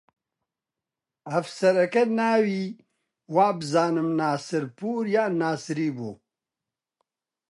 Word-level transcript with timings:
ئەفسەرەکە 1.31 2.03
ناوی 2.19 2.61
وابزانم 3.35 4.09
ناسرپوور 4.19 5.03
یان 5.15 5.31
ناسری 5.41 5.89
بوو 5.95 6.11